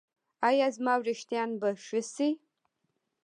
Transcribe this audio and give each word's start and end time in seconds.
ایا 0.47 0.67
زما 0.75 0.93
ویښتان 1.05 1.49
به 1.59 1.69
ښه 1.85 2.01
شي؟ 2.13 2.29